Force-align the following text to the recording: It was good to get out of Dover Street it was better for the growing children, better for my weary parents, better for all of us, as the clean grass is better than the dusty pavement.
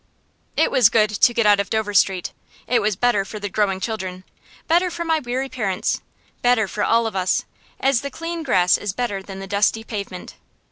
It 0.57 0.71
was 0.71 0.89
good 0.89 1.11
to 1.11 1.31
get 1.31 1.45
out 1.45 1.59
of 1.59 1.69
Dover 1.69 1.93
Street 1.93 2.33
it 2.65 2.81
was 2.81 2.95
better 2.95 3.23
for 3.23 3.37
the 3.37 3.49
growing 3.49 3.79
children, 3.79 4.23
better 4.67 4.89
for 4.89 5.05
my 5.05 5.19
weary 5.19 5.47
parents, 5.47 6.01
better 6.41 6.67
for 6.67 6.83
all 6.83 7.05
of 7.05 7.15
us, 7.15 7.45
as 7.79 8.01
the 8.01 8.09
clean 8.09 8.41
grass 8.41 8.79
is 8.79 8.93
better 8.93 9.21
than 9.21 9.37
the 9.37 9.45
dusty 9.45 9.83
pavement. 9.83 10.33